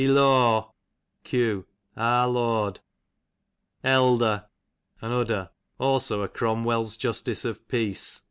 E 0.03 0.07
law, 0.07 0.73
q. 1.23 1.67
ah. 1.95 2.25
Lord. 2.25 2.79
Elder, 3.83 4.47
an 4.99 5.11
udder; 5.11 5.51
cdso 5.79 6.23
a 6.23 6.27
Cromwell's 6.27 6.97
justice 6.97 7.45
of 7.45 7.67
peace. 7.67 8.19